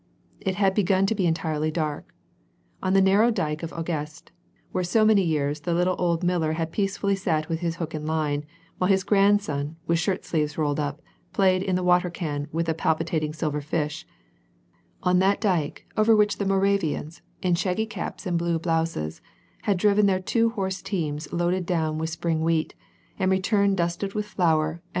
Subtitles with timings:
[0.39, 2.11] It had begun to be entirely dark.
[2.81, 4.31] On the narrow dyke of Augest,
[4.71, 8.07] where so many years the little old miller had peacefully sat with his hook and
[8.07, 8.43] line,
[8.79, 11.03] while his grandson with shirt sleeves rolled up,
[11.33, 14.07] played in the water can with the palpitating silver fish;
[15.03, 19.21] on that dyke, over which the Moravians, in shaggy caps and blue blouses,
[19.65, 22.73] had driven their two horse teams loaded down with spring wheat,
[23.19, 24.81] and returned dusted with flour and VOL, 1.